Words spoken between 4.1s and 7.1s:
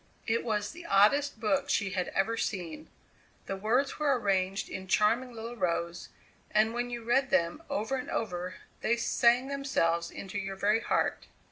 arranged in charming little rows, and when you